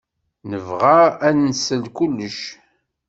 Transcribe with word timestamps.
Nebɣa 0.49 0.99
ad 1.27 1.35
nsel 1.37 1.83
kullec. 1.95 2.39